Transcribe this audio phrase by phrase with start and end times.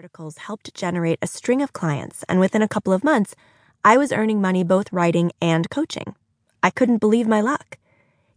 [0.00, 3.34] articles helped generate a string of clients, and within a couple of months,
[3.84, 6.14] I was earning money both writing and coaching.
[6.62, 7.76] I couldn't believe my luck.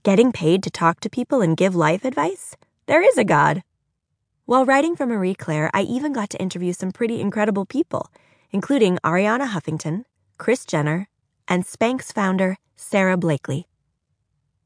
[0.03, 2.57] Getting paid to talk to people and give life advice?
[2.85, 3.63] There is a God.
[4.43, 8.11] While writing for Marie Claire, I even got to interview some pretty incredible people,
[8.51, 10.03] including Arianna Huffington,
[10.37, 11.07] Kris Jenner,
[11.47, 13.67] and Spanx founder Sara Blakely.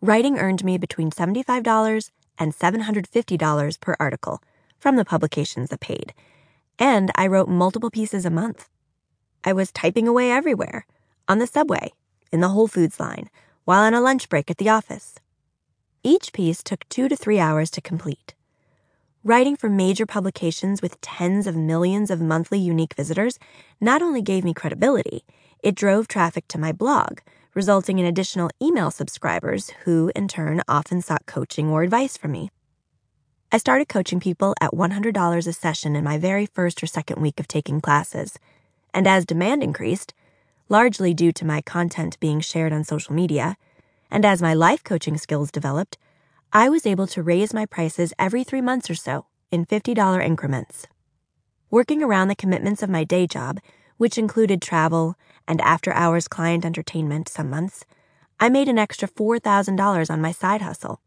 [0.02, 2.10] Writing earned me between $75
[2.40, 4.42] and $750 per article
[4.80, 6.16] from the publications that paid
[6.80, 8.70] and I wrote multiple pieces a month.
[9.44, 10.86] I was typing away everywhere
[11.28, 11.92] on the subway,
[12.32, 13.30] in the Whole Foods line,
[13.66, 15.16] while on a lunch break at the office.
[16.04, 18.34] Each piece took two to three hours to complete.
[19.24, 23.40] Writing for major publications with tens of millions of monthly unique visitors
[23.82, 25.26] not only gave me credibility,
[25.62, 27.20] it drove traffic to my blog,
[27.54, 32.52] resulting in additional email subscribers who, in turn, often sought coaching or advice from me.
[33.50, 37.40] I started coaching people at $100 a session in my very first or second week
[37.40, 38.38] of taking classes.
[38.94, 40.14] And as demand increased,
[40.68, 43.56] largely due to my content being shared on social media,
[44.12, 45.98] and as my life coaching skills developed,
[46.52, 50.86] I was able to raise my prices every three months or so in $50 increments.
[51.72, 53.62] Working around the commitments of my day job,
[53.96, 55.16] which included travel
[55.48, 57.86] and after hours client entertainment some months,
[58.42, 61.00] I made an extra $4,000 on my side hustle.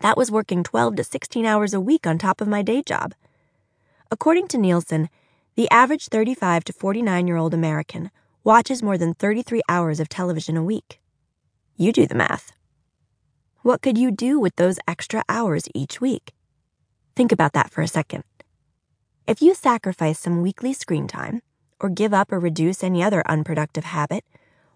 [0.00, 3.14] That was working 12 to 16 hours a week on top of my day job.
[4.10, 5.10] According to Nielsen,
[5.56, 8.10] the average 35 to 49 year old American
[8.42, 11.00] watches more than 33 hours of television a week.
[11.76, 12.52] You do the math.
[13.62, 16.32] What could you do with those extra hours each week?
[17.14, 18.24] Think about that for a second.
[19.26, 21.42] If you sacrifice some weekly screen time,
[21.78, 24.24] or give up or reduce any other unproductive habit,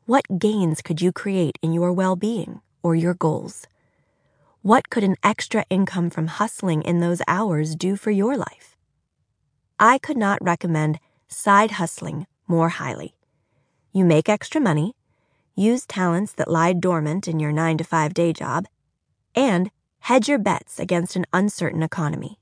[0.04, 3.66] what gains could you create in your well being or your goals?
[4.64, 8.78] What could an extra income from hustling in those hours do for your life?
[9.78, 13.14] I could not recommend side hustling more highly.
[13.92, 14.94] You make extra money,
[15.54, 18.64] use talents that lie dormant in your 9 to 5 day job,
[19.34, 22.38] and hedge your bets against an uncertain economy.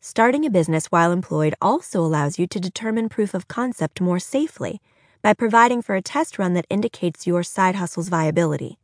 [0.00, 4.80] Starting a business while employed also allows you to determine proof of concept more safely
[5.22, 8.80] by providing for a test run that indicates your side hustle's viability.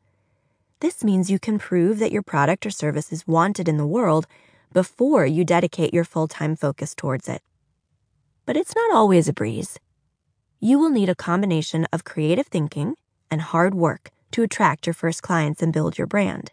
[0.84, 4.26] This means you can prove that your product or service is wanted in the world
[4.70, 7.40] before you dedicate your full time focus towards it.
[8.44, 9.78] But it's not always a breeze.
[10.60, 12.96] You will need a combination of creative thinking
[13.30, 16.52] and hard work to attract your first clients and build your brand.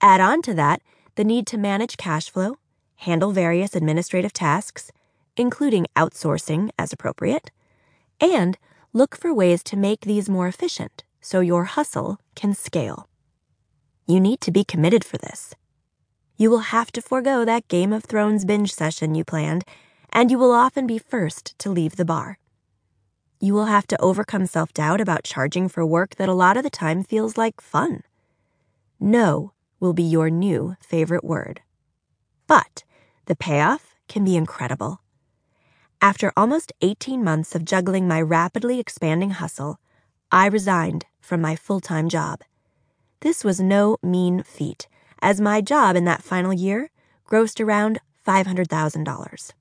[0.00, 0.80] Add on to that
[1.16, 2.56] the need to manage cash flow,
[2.98, 4.92] handle various administrative tasks,
[5.36, 7.50] including outsourcing as appropriate,
[8.20, 8.56] and
[8.92, 13.09] look for ways to make these more efficient so your hustle can scale.
[14.10, 15.54] You need to be committed for this.
[16.36, 19.62] You will have to forego that Game of Thrones binge session you planned,
[20.12, 22.40] and you will often be first to leave the bar.
[23.38, 26.64] You will have to overcome self doubt about charging for work that a lot of
[26.64, 28.02] the time feels like fun.
[28.98, 31.60] No will be your new favorite word.
[32.48, 32.82] But
[33.26, 35.02] the payoff can be incredible.
[36.02, 39.78] After almost 18 months of juggling my rapidly expanding hustle,
[40.32, 42.40] I resigned from my full time job.
[43.20, 44.88] This was no mean feat,
[45.20, 46.90] as my job in that final year
[47.28, 49.52] grossed around $500,000.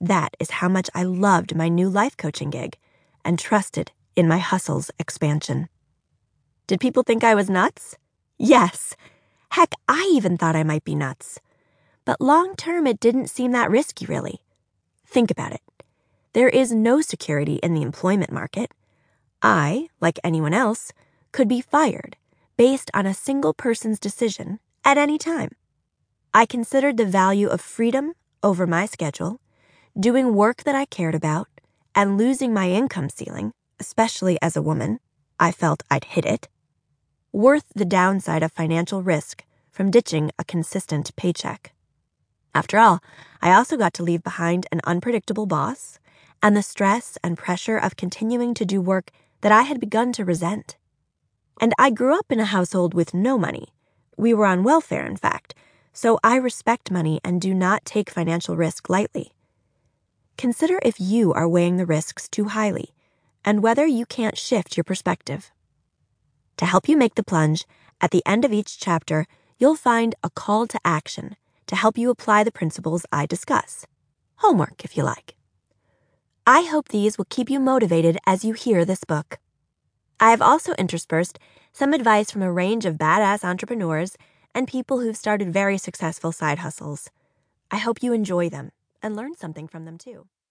[0.00, 2.76] That is how much I loved my new life coaching gig
[3.24, 5.68] and trusted in my hustle's expansion.
[6.68, 7.96] Did people think I was nuts?
[8.38, 8.94] Yes.
[9.50, 11.40] Heck, I even thought I might be nuts.
[12.04, 14.42] But long term, it didn't seem that risky, really.
[15.04, 15.62] Think about it.
[16.34, 18.70] There is no security in the employment market.
[19.42, 20.92] I, like anyone else,
[21.32, 22.16] could be fired
[22.56, 25.50] based on a single person's decision at any time.
[26.34, 29.40] I considered the value of freedom over my schedule,
[29.98, 31.48] doing work that I cared about,
[31.94, 35.00] and losing my income ceiling, especially as a woman.
[35.38, 36.48] I felt I'd hit it.
[37.32, 41.72] Worth the downside of financial risk from ditching a consistent paycheck.
[42.54, 43.00] After all,
[43.40, 45.98] I also got to leave behind an unpredictable boss
[46.42, 49.10] and the stress and pressure of continuing to do work
[49.40, 50.76] that I had begun to resent.
[51.62, 53.68] And I grew up in a household with no money.
[54.16, 55.54] We were on welfare, in fact,
[55.92, 59.30] so I respect money and do not take financial risk lightly.
[60.36, 62.92] Consider if you are weighing the risks too highly
[63.44, 65.52] and whether you can't shift your perspective.
[66.56, 67.64] To help you make the plunge,
[68.00, 69.26] at the end of each chapter,
[69.56, 71.36] you'll find a call to action
[71.68, 73.86] to help you apply the principles I discuss.
[74.38, 75.36] Homework, if you like.
[76.44, 79.38] I hope these will keep you motivated as you hear this book.
[80.22, 81.40] I have also interspersed
[81.72, 84.16] some advice from a range of badass entrepreneurs
[84.54, 87.10] and people who've started very successful side hustles.
[87.72, 88.70] I hope you enjoy them
[89.02, 90.28] and learn something from them too.